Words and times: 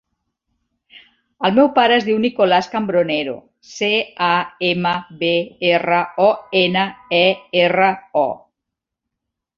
El 1.49 1.53
meu 1.57 1.67
pare 1.75 1.95
es 1.97 2.07
diu 2.07 2.21
Nicolàs 2.23 2.69
Cambronero: 2.71 3.35
ce, 3.73 3.91
a, 4.29 4.31
ema, 4.73 4.95
be, 5.23 5.31
erra, 5.75 6.01
o, 6.25 6.31
ena, 6.63 6.89
e, 7.23 7.25
erra, 7.67 7.95
o. 8.27 8.29